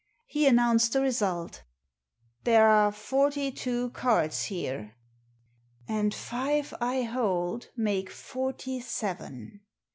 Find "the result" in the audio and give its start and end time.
0.93-1.61